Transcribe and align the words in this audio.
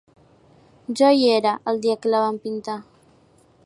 Jo 1.01 1.11
hi 1.17 1.29
era, 1.35 1.53
el 1.73 1.85
dia 1.87 1.99
que 2.05 2.15
la 2.15 2.23
va 2.25 2.35
pintar. 2.47 2.83